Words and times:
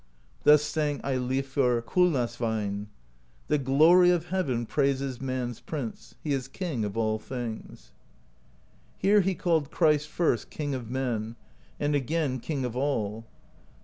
Thus 0.45 0.63
sang 0.63 0.97
Eilifr 1.01 1.83
Kulnasveinn: 1.83 2.87
The 3.49 3.59
Glory 3.59 4.09
of 4.09 4.29
Heaven 4.29 4.65
praises 4.65 5.21
Man's 5.21 5.59
Prince: 5.59 6.15
He 6.23 6.33
is 6.33 6.47
King 6.47 6.83
of 6.83 6.97
all 6.97 7.19
things. 7.19 7.91
Here 8.97 9.21
he 9.21 9.35
called 9.35 9.69
Christ, 9.69 10.07
first. 10.07 10.49
King 10.49 10.73
of 10.73 10.89
Men, 10.89 11.35
and 11.79 11.93
again, 11.93 12.39
King 12.39 12.65
of 12.65 12.75
All. 12.75 13.27